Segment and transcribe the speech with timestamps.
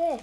[0.00, 0.22] this?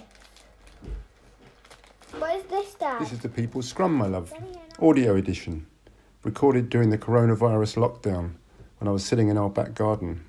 [2.18, 3.00] What is this, Dad?
[3.00, 4.32] This is the People's Scrum, my love.
[4.80, 5.66] Audio edition.
[6.24, 8.32] Recorded during the coronavirus lockdown
[8.78, 10.24] when I was sitting in our back garden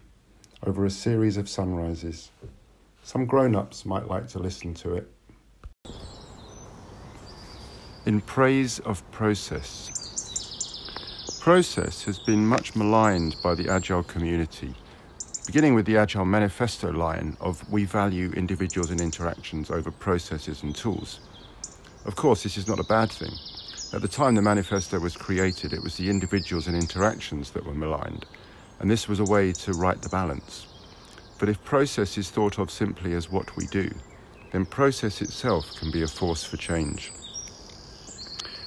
[0.66, 2.32] over a series of sunrises.
[3.04, 5.12] Some grown ups might like to listen to it.
[8.06, 9.90] In praise of process.
[11.40, 14.76] Process has been much maligned by the Agile community,
[15.50, 20.76] beginning with the Agile Manifesto line of We value individuals and interactions over processes and
[20.76, 21.22] tools.
[22.06, 23.32] Of course, this is not a bad thing.
[23.92, 27.74] At the time the manifesto was created, it was the individuals and interactions that were
[27.74, 28.28] maligned,
[28.80, 30.68] and this was a way to right the balance.
[31.40, 33.90] But if process is thought of simply as what we do,
[34.52, 37.12] then process itself can be a force for change.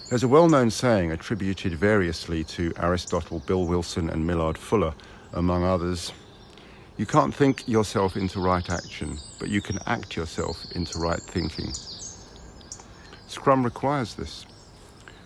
[0.08, 4.94] There's a well known saying attributed variously to Aristotle, Bill Wilson, and Millard Fuller,
[5.32, 6.10] among others
[7.02, 11.72] You can't think yourself into right action, but you can act yourself into right thinking.
[13.26, 14.46] Scrum requires this.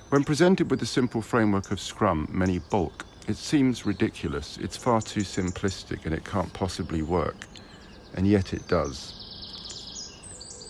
[0.09, 3.05] When presented with the simple framework of Scrum, many balk.
[3.29, 7.37] It seems ridiculous, it's far too simplistic, and it can't possibly work.
[8.15, 9.13] And yet it does.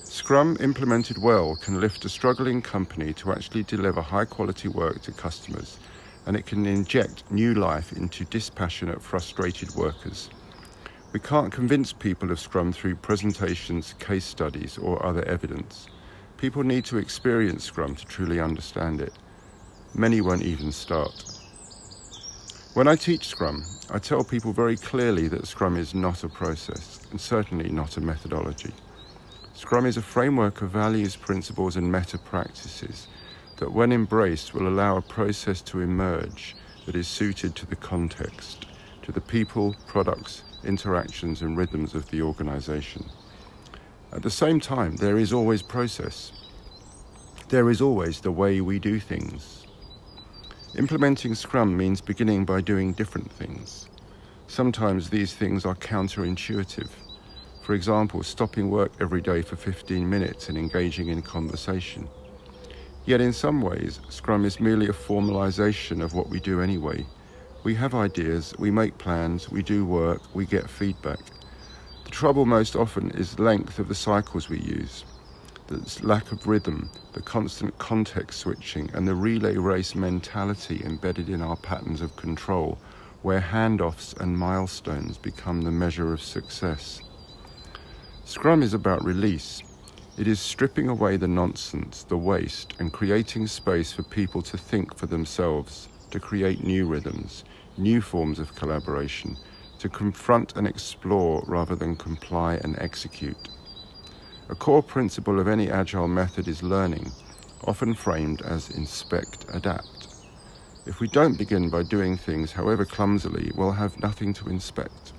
[0.02, 5.12] Scrum implemented well can lift a struggling company to actually deliver high quality work to
[5.12, 5.78] customers,
[6.26, 10.30] and it can inject new life into dispassionate, frustrated workers.
[11.16, 15.86] We can't convince people of Scrum through presentations, case studies, or other evidence.
[16.36, 19.14] People need to experience Scrum to truly understand it.
[19.94, 21.24] Many won't even start.
[22.74, 27.00] When I teach Scrum, I tell people very clearly that Scrum is not a process,
[27.10, 28.74] and certainly not a methodology.
[29.54, 33.08] Scrum is a framework of values, principles, and meta practices
[33.56, 38.66] that, when embraced, will allow a process to emerge that is suited to the context,
[39.06, 43.06] to the people, products, interactions, and rhythms of the organization.
[44.10, 46.32] At the same time, there is always process.
[47.48, 49.64] There is always the way we do things.
[50.76, 53.88] Implementing Scrum means beginning by doing different things.
[54.48, 56.90] Sometimes these things are counterintuitive.
[57.62, 62.08] For example, stopping work every day for 15 minutes and engaging in conversation.
[63.04, 67.06] Yet in some ways, Scrum is merely a formalization of what we do anyway.
[67.66, 71.18] We have ideas, we make plans, we do work, we get feedback.
[72.04, 75.04] The trouble most often is the length of the cycles we use,
[75.66, 81.42] the lack of rhythm, the constant context switching, and the relay race mentality embedded in
[81.42, 82.78] our patterns of control,
[83.22, 87.02] where handoffs and milestones become the measure of success.
[88.24, 89.60] Scrum is about release.
[90.16, 94.96] It is stripping away the nonsense, the waste, and creating space for people to think
[94.96, 97.42] for themselves, to create new rhythms,
[97.78, 99.36] new forms of collaboration,
[99.78, 103.48] to confront and explore rather than comply and execute.
[104.48, 107.10] A core principle of any agile method is learning,
[107.64, 110.08] often framed as inspect, adapt.
[110.86, 115.12] If we don't begin by doing things however clumsily, we'll have nothing to inspect.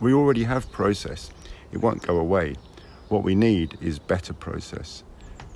[0.00, 1.30] We already have process,
[1.72, 2.54] it won't go away.
[3.08, 5.02] What we need is better process,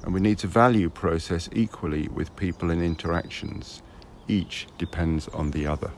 [0.03, 3.83] and we need to value process equally with people and interactions.
[4.29, 5.93] Each depends on the other.